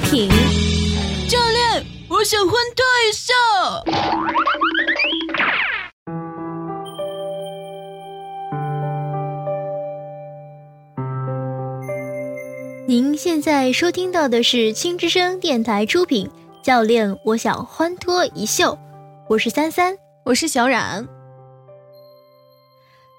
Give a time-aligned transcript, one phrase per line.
[0.00, 0.28] 品。
[1.28, 3.34] 教练，我想欢脱一下。
[12.86, 16.30] 您现在收听到的是青之声电台出品。
[16.62, 18.78] 教练，我想欢脱一秀。
[19.28, 21.06] 我是三三，我是小冉。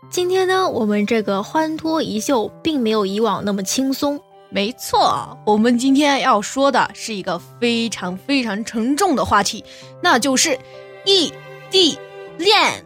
[0.09, 4.19] 今天呢，我们这个欢脱一秀并没有以往那么轻松。
[4.51, 9.63] 没错，我们今天要说的是一个非常非常沉重的话题，
[10.01, 10.57] 那就是
[11.05, 11.31] 异
[11.69, 11.97] 地
[12.37, 12.83] 恋。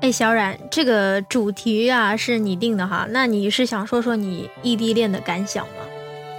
[0.00, 5.84] 哎，小冉，这个主题啊是你定的哈，那你是想说说你异地恋的感想吗？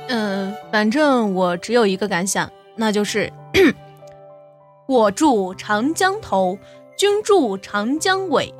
[0.07, 3.31] 嗯，反正我只有一个感想，那就是
[4.87, 6.57] 我住长江头，
[6.98, 8.53] 君住长江尾。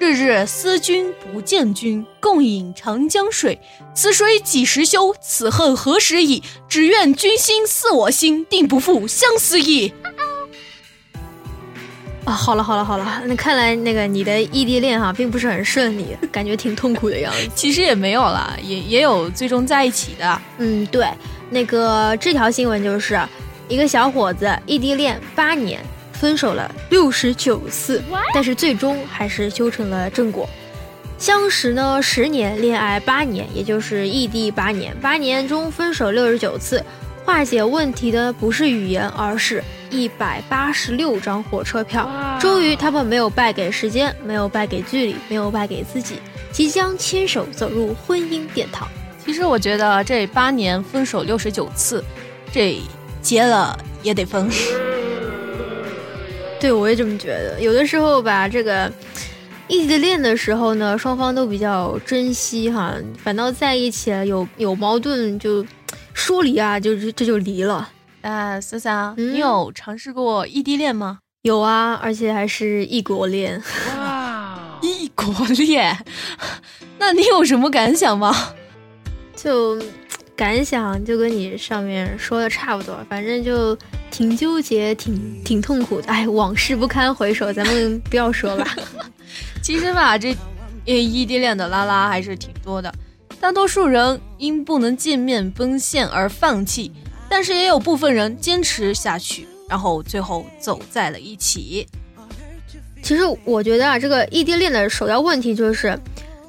[0.00, 3.60] 日日思君不见君，共饮长江水。
[3.94, 5.14] 此水几时休？
[5.20, 6.42] 此恨何时已？
[6.68, 9.92] 只愿君心似我心，定不负相思意。
[12.24, 17.48] 啊，好了好了好了， 那看来那个你的异地恋哈，并不是很顺利，感觉挺痛苦的样子。
[17.56, 20.42] 其实也没有啦，也也有最终在一起的。
[20.58, 21.08] 嗯，对，
[21.50, 23.20] 那个这条新闻就是
[23.68, 25.84] 一个小伙子异地恋八年。
[26.18, 28.02] 分手了六十九次，
[28.34, 30.48] 但是最终还是修成了正果。
[31.16, 34.96] 相识呢十年，恋爱八年，也就是异地八年。
[35.00, 36.84] 八年中分手六十九次，
[37.24, 42.08] 化解问题的不是语言，而是一百八十六张火车票。
[42.40, 46.16] 终于，他们没有败给时间，没有败给距离，没有败给自己，
[46.52, 48.86] 即将牵手走入婚姻殿堂。
[49.24, 52.02] 其实我觉得这八年分手六十九次，
[52.52, 52.80] 这
[53.20, 54.48] 结了也得分。
[56.60, 57.60] 对，我也这么觉得。
[57.60, 58.90] 有的时候吧，这个
[59.68, 65.64] 异地恋的时候呢，双方都比较珍惜哈，反倒在一起了有有矛盾就
[66.12, 67.88] 说离啊，就这就离了。
[68.22, 71.20] 啊，思思，你有尝试过异地恋吗？
[71.42, 73.62] 有啊，而且还是异国恋。
[73.96, 75.96] 哇，异国恋，
[76.98, 78.34] 那你有什么感想吗？
[79.36, 79.80] 就。
[80.38, 83.76] 感想就跟你上面说的差不多，反正就
[84.10, 86.08] 挺纠结，挺挺痛苦的。
[86.08, 88.66] 哎，往事不堪回首，咱们不要说了。
[89.62, 90.36] 其实吧，这
[90.84, 92.92] 异地恋的拉拉还是挺多的。
[93.40, 96.90] 大多数人因不能见面奔现而放弃，
[97.28, 101.86] 但是也有部分人坚持下去，然后最后走在了一起。
[103.02, 105.98] 其实我觉得啊，这个异地恋的首要问题就是。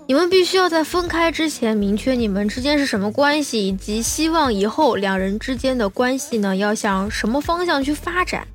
[0.10, 8.48] 你们必须要在分开之前明确你们之间是什么关系，以及希望以后两人之间的关系呢要向什么方向去发展。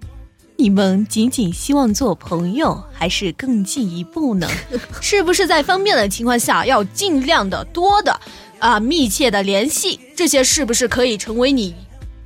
[0.57, 4.49] 你们仅仅希望做朋友，还是更进一步呢？
[5.01, 8.21] 是不是在方便的情况下要尽量的多的
[8.59, 10.01] 啊密切的联系？
[10.17, 11.73] 这些是不是可以成为你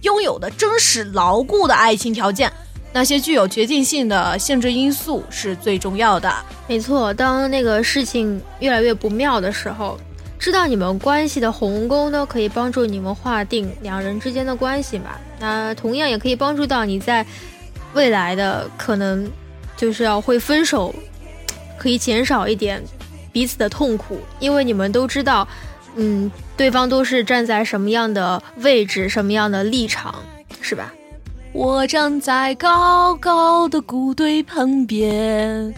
[0.00, 2.50] 拥有的真实牢固的爱情条件？
[2.92, 6.32] 那些具有决定性的限制因素是最重要的。
[6.66, 9.98] 没错，当那个事情越来越不妙的时候，
[10.38, 15.10] 知道你们关系的鸿沟呢，可以帮助你们划定两人之间的关系嘛。
[15.38, 17.24] 那同样也可以帮助到你在
[17.94, 19.30] 未来的可能
[19.76, 20.94] 就是要会分手，
[21.76, 22.82] 可以减少一点
[23.32, 25.46] 彼此的痛苦，因为你们都知道，
[25.96, 30.14] 嗯，对方都是站在什么样的位置、什么样的立场，
[30.60, 30.92] 是吧？
[31.52, 35.74] 我站在高高的谷堆旁边，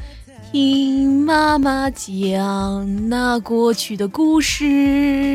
[0.52, 4.66] 听妈妈讲那过去的故事。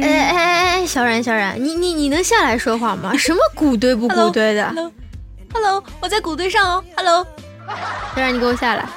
[0.03, 3.15] 哎哎哎，小冉小冉，你你你能下来说话吗？
[3.17, 6.83] 什么谷堆不谷堆的？Hello，Hello，我在谷堆上哦。
[6.95, 7.25] Hello，
[8.15, 8.87] 小冉你给我下来。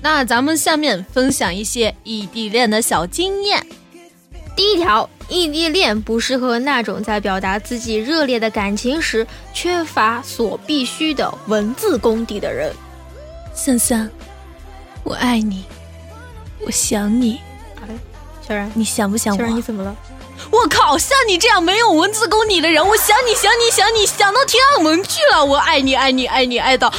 [0.00, 3.66] 那咱们下面分享一些异地恋的小经验。
[4.54, 12.72] 第一条，异地恋不适合那种在表达自己热烈的感情时缺乏所必须的文字功底的人。
[13.54, 14.10] 三三，
[15.04, 15.64] 我爱你，
[16.64, 17.40] 我想你。
[17.82, 17.88] 哎，
[18.46, 19.38] 小然，你想不想我？
[19.38, 19.96] 小然，你怎么了？
[20.50, 25.44] 我靠，像你这样没有文字功底的人，我想你想你想你想到天安门去了。
[25.44, 26.92] 我爱你爱你爱你爱到。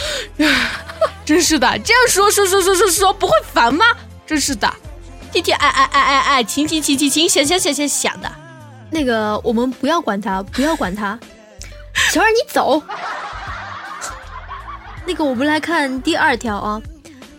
[1.30, 3.86] 真是的，这样说说说说说说不会烦吗？
[4.26, 4.68] 真是的，
[5.32, 8.28] 天天爱爱爱爱爱，情情情情情，想想想想想的。
[8.90, 11.20] 那个，我们不要管他，不要管他。
[12.12, 12.82] 小二，你走。
[15.06, 16.82] 那个，我们来看第二条啊，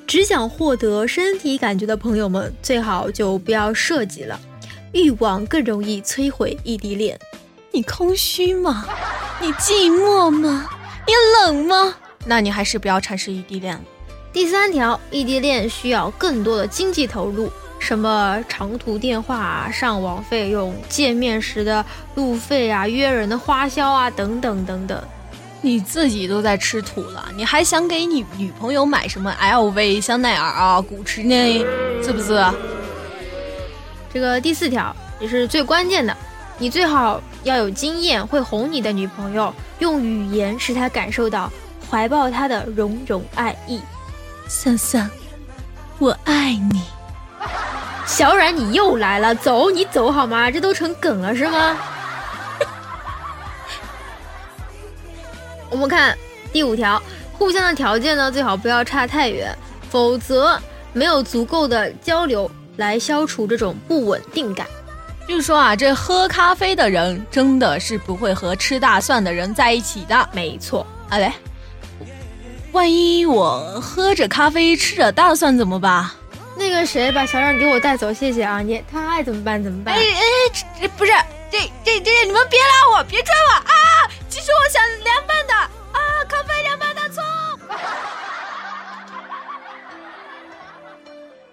[0.06, 4.38] 只想获得身体感觉的朋友们，最好就不要涉及了。
[4.92, 7.18] 欲望更容易摧毁异地恋。
[7.72, 8.86] 你空虚吗？
[9.40, 10.68] 你寂寞吗？
[11.08, 11.12] 你
[11.44, 11.96] 冷吗？
[12.26, 13.80] 那你还是不要尝试异地恋了。
[14.32, 21.84] 第三条，异地恋需要更多的经济投入，什么长途电话、上网费用、见面时的
[22.14, 25.02] 路费啊、约人的花销啊，等等等等。
[25.62, 31.64] 你自己都在吃土了，你还想给你女朋友买什么 LV、香奈儿啊、古驰呢？
[32.02, 32.42] 是不是？
[34.12, 36.16] 这个第四条也是最关键的，
[36.58, 41.50] 你最好要有经验，会哄你的女朋友，用语言使她感受到
[41.90, 43.80] 怀抱他的融融爱意。
[44.46, 45.10] 桑桑，
[45.98, 46.82] 我爱你。
[48.06, 50.50] 小冉，你又来了，走，你走好吗？
[50.50, 51.76] 这都成梗了是吗？
[55.70, 56.16] 我们看
[56.52, 57.00] 第五条，
[57.32, 59.56] 互相的条件呢，最好不要差太远，
[59.88, 60.60] 否则
[60.92, 64.66] 没有足够的交流来消除这种不稳定感。
[65.28, 70.28] 据说啊，这喝咖啡的人真的是不会和吃大蒜的人在一起的。
[70.32, 71.32] 没错，好嘞，
[72.72, 76.08] 万一我喝着咖啡吃着大蒜怎么办？
[76.56, 78.60] 那个谁，把小冉给我带走，谢谢啊！
[78.60, 79.94] 你他爱怎么办怎么办？
[79.94, 80.04] 哎哎，
[80.80, 81.10] 这不是
[81.50, 83.72] 这这这，你们别拉我，别拽我啊！
[84.28, 87.24] 其实我想凉拌的啊，咖啡凉拌大葱。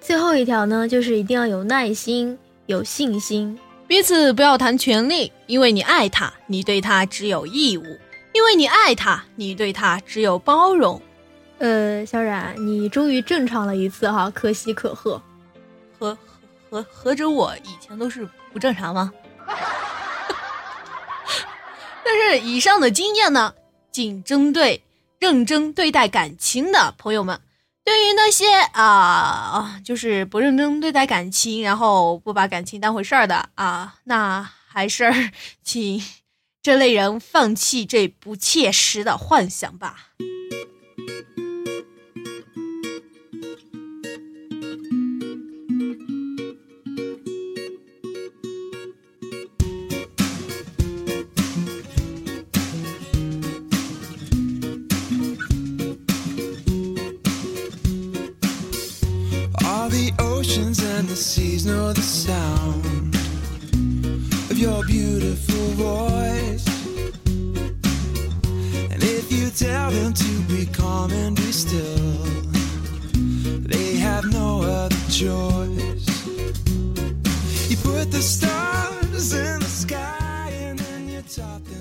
[0.01, 7.83] 最后一条呢，就是一定要有耐心，有信心，彼此不要谈权利，因为你爱他，你对他只有义务；
[8.33, 11.01] 因为你爱他，你对他只有包容。
[11.59, 15.21] 呃，小冉，你终于正常了一次哈，可喜可贺。
[15.97, 16.15] 何
[16.69, 19.11] 何何止我以前都是不正常吗？
[22.05, 23.55] 但是以上的经验呢，
[23.91, 24.83] 仅针对
[25.19, 27.41] 认真对待感情的朋友们。
[27.83, 35.31] 对于那些啊，就是不认真对待感情，然后不把感情当回事儿的啊，那还是
[35.63, 36.03] 请
[36.61, 40.09] 这类人放弃这不切实的幻想吧。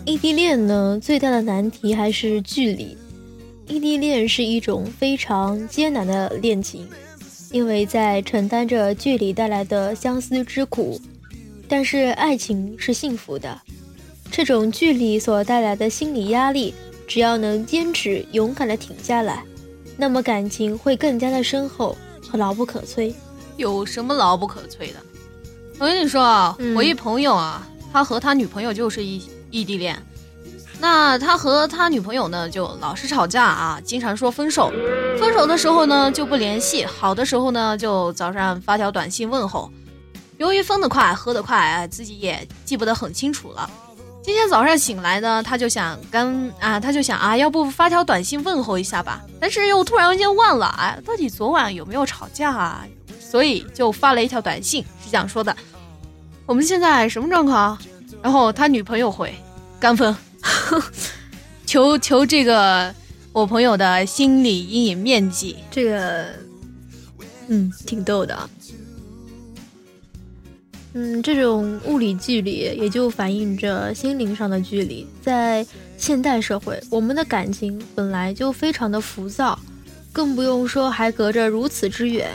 [0.05, 2.99] 异地恋呢，最大的难题还是距离。
[3.69, 6.88] 异地恋是一种非常艰难的恋情，
[7.53, 11.00] 因为在承担着距离带来的相思之苦。
[11.69, 13.61] 但是爱情是幸福的，
[14.29, 16.75] 这种距离所带来的心理压力，
[17.06, 19.44] 只要能坚持勇敢的挺下来，
[19.97, 23.15] 那么感情会更加的深厚和牢不可摧。
[23.56, 25.00] 有什么牢不可摧的？
[25.78, 30.00] 我跟你说啊，我一朋友啊，他和他女朋友就是异异地恋。
[30.78, 34.73] 那他和他女朋友呢，就老是吵架啊，经常说分手。
[35.19, 39.70] 分手的时候呢，就不联系；好的时候呢，就早上发条短信问候。
[40.38, 43.68] 由于分得快，喝得快，自己也记不得很清楚了。
[44.23, 49.23] 今天早上醒来呢，他就想跟啊，他就想啊，要不发条短信问候一下吧。
[49.38, 52.87] 但是又突然间忘了，哎，到底昨晚有没有吵架啊？
[53.37, 55.55] 所以就发了一条短信，是这样说的：
[56.47, 57.78] 我们现在什么状况？
[58.23, 59.31] 然后他女朋友回：
[59.78, 60.16] 干分。
[61.66, 62.95] 求求这个
[63.35, 66.28] 我朋友的心理阴影面积，这个，
[67.49, 68.49] 嗯，挺逗的。
[70.95, 75.07] 嗯，这种物理距离也就反映着心灵上的距离。
[75.21, 75.66] 在
[75.99, 79.59] 现代社会，我们的感情本来就非常的浮躁，
[80.11, 82.31] 更不用说还隔着如此之远。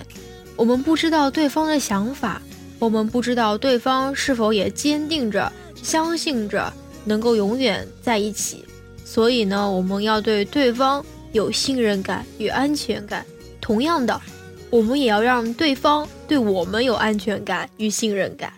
[0.61, 2.39] 我们不知道对方的想法，
[2.77, 5.51] 我们不知道对方是否也坚定着
[5.81, 6.71] 相信着。
[7.03, 8.63] 能够永远在一起，
[9.03, 13.25] 所以呢，我们要对对方有信任感与安全感。
[13.59, 14.21] 同样的，
[14.69, 18.53] 我们也要让对方对我们有安全感与信任感。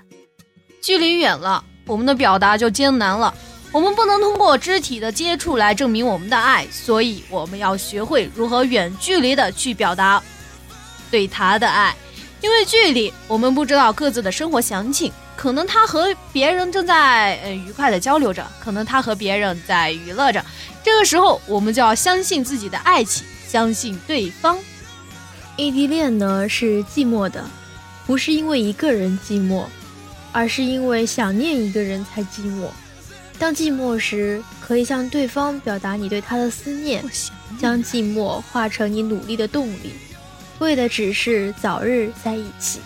[0.81, 3.33] 距离远了，我们的表达就艰难了。
[3.71, 10.21] 我们不能通过肢体的接触来证明我们的爱，所以我们要学会如何远距离的去表达
[11.13, 11.95] 对他的爱。
[12.41, 15.11] 因为距离，我们不知道各自的生活详情。
[15.35, 20.43] 可能他和别人正在呃愉快的交流着，可能他和别人在娱乐着。
[20.83, 24.57] 这个时候，我们就要相信自己的爱情，相信对方。
[25.55, 27.45] 异地恋呢是寂寞的，
[28.07, 29.65] 不是因为一个人寂寞，
[30.31, 32.69] 而是因为想念一个人才寂寞。
[33.39, 37.03] 当寂寞时，可以向对方表达你对他的思念，
[37.59, 39.93] 将寂寞化成你努力的动力，
[40.59, 42.79] 为的只是早日在一起。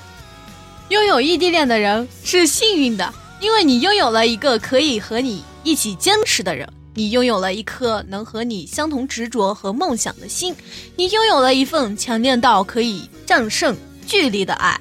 [0.90, 10.56] 拥有异地恋的人是幸运的，因为你拥有了一个可以和你一起坚持的人，你拥有了一颗能和你相同执着和梦想的心，
[10.96, 14.80] 你拥有了一份强烈到可以战胜距离的爱。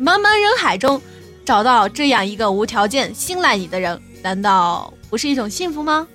[0.00, 1.00] 茫茫人海中，
[1.44, 4.92] 找到这样一个无条件信赖你的人，难道？
[5.10, 6.08] 不是一种幸福吗？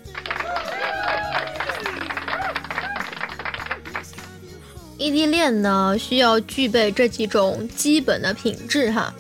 [4.98, 9.14] 异地恋呢，需要具备这几种基本的品质哈。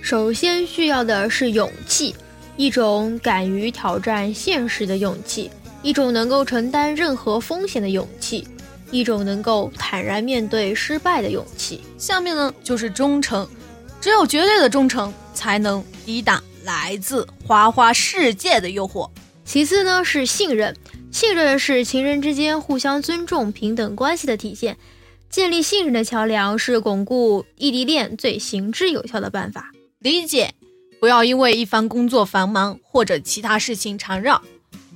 [0.00, 2.14] 首先需要的是勇气，
[2.56, 5.50] 一种敢于挑战现实的勇气，
[5.82, 8.46] 一种能够承担任何风险的勇气，
[8.92, 11.80] 一种能够坦然面对失败的勇气。
[11.98, 13.48] 下面呢，就是忠诚，
[14.00, 16.42] 只有绝对的忠诚，才能抵挡。
[16.64, 19.08] 来自花花世界的诱惑。
[19.44, 20.74] 其次呢是信任，
[21.12, 24.76] 信任是情人之间互相尊重、平等关系的体现。
[25.36, 29.70] 建立信任的桥梁是巩固异地恋最行之有效的办法。
[29.98, 30.54] 理解，
[30.98, 34.40] 不要因为一方工作繁忙或者其他事情缠绕，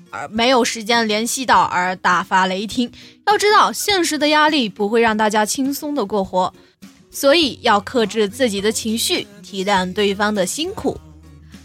[0.08, 2.90] 而没有时间联系到而大发雷霆。
[3.26, 6.54] 要知道，现实的压力不会让大家轻松的过活，
[7.10, 10.98] 所以要克制自己的情绪，体谅对方的辛苦。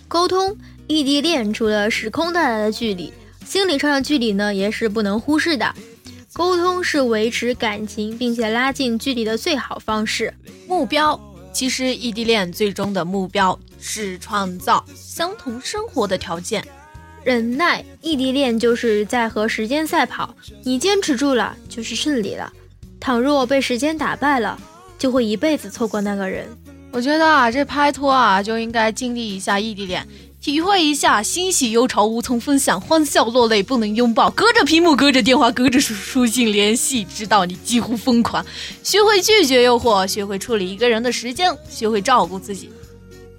[0.10, 0.54] 沟通，
[0.88, 3.14] 异地恋除了时空带来的距离，
[3.46, 5.74] 心理上的距离呢，也是不能忽视的。
[6.38, 10.34] 沟通是维持感情并且拉近距离的最好方式。
[10.68, 11.18] 目标，
[11.54, 16.62] 其实异地恋最终的目标是创造相同生活的条件。
[17.24, 22.52] 忍耐，异地恋就是在和时间赛跑，你坚持住了就是胜利了。
[23.00, 24.60] 倘若被时间打败了，
[25.00, 26.46] 就会一辈子错过那个人。
[26.92, 30.06] 我觉得啊，这拍拖啊就应该经历一下异地恋，
[30.46, 38.46] 体会一下欣喜忧愁无从分享，欢笑落泪不能拥抱，隔着屏幕，隔着电话，隔着书书信联系，直到你几乎疯狂。
[38.84, 42.70] 学会拒绝诱惑，学会处理一个人的时间，学会照顾自己。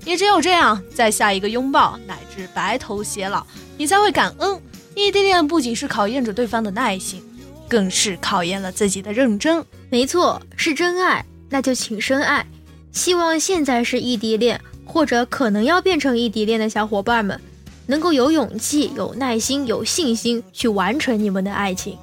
[0.04, 3.46] 也只有这样，在下一个拥抱乃至白头偕老，
[3.78, 4.60] 你才会感恩。
[4.96, 7.22] 异地恋不仅是考验着对方的耐心，
[7.68, 9.64] 更是考验了自己的认真。
[9.90, 12.44] 没错，是真爱，那就请深爱。
[12.90, 17.38] 希望现在是异地恋，或者可能要变成异地恋的小伙伴们，
[17.87, 21.99] 能够有勇气、有耐心、有信心去完成你们的爱情。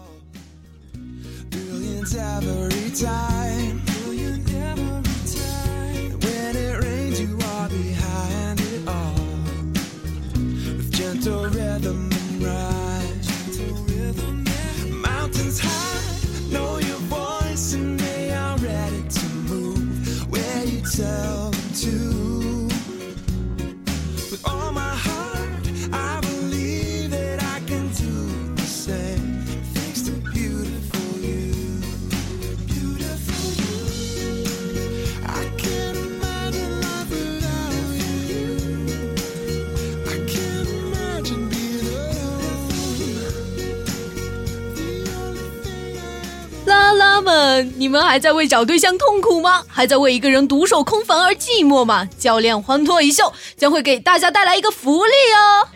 [47.24, 49.64] 们，你们还在为找对象痛苦吗？
[49.68, 52.08] 还在为一个人独守空房而寂寞吗？
[52.20, 55.68] 教练欢脱一秀将会给大家带来一个福利哦！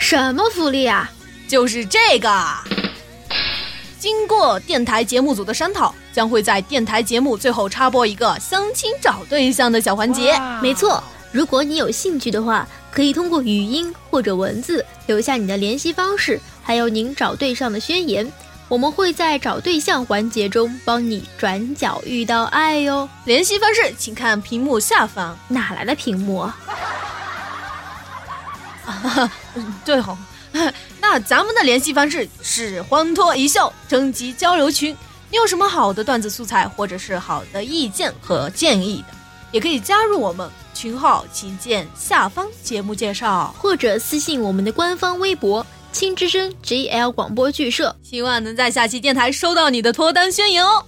[0.00, 1.10] 什么福利啊？
[1.46, 2.28] 就是这个。
[3.98, 10.36] 经过电台节目组的商讨，将会在电台节目最后插播一个相亲找对象的小环节。
[10.60, 11.00] 没错，
[11.30, 18.30] 如果你有兴趣的话，可以通过语音或者文字留下你的联系方式，还有您找对象的宣言。
[18.72, 23.06] 我们会在找对象环节中帮你转角遇到爱哟。
[23.26, 25.38] 联系方式请看屏幕下方。
[25.48, 26.38] 哪来的屏幕？
[28.86, 29.30] 啊，
[29.84, 30.16] 对吼，
[31.02, 34.96] 那咱们的联系方式是欢脱一笑征集交流群。
[35.30, 39.08] 你有什么好的段子素材，或者是好的意见和建议的，
[39.50, 45.66] 也可以加入我们群号，请见下方节目介绍，或者私信我们的官方微博。
[45.92, 50.84] 青之声 GL 广播剧社，希望能在下期电台收到你的脱单宣言哦。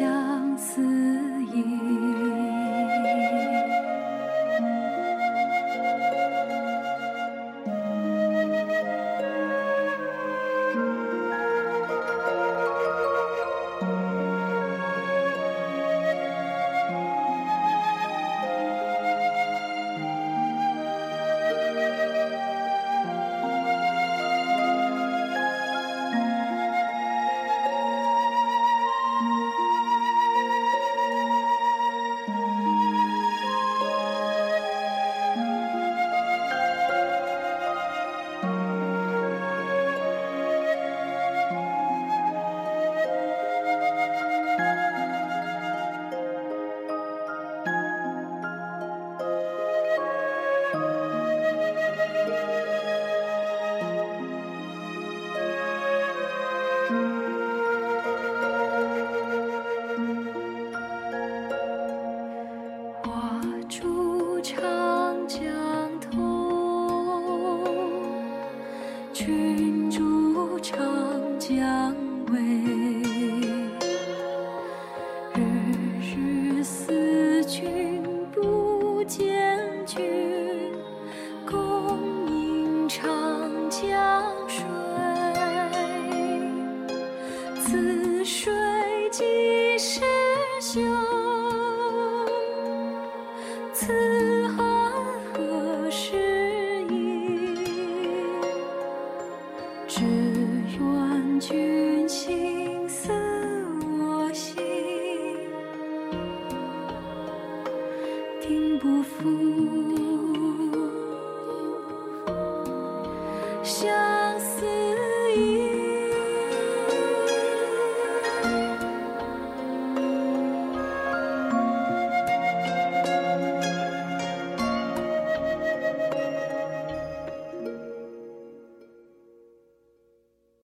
[0.00, 0.29] 相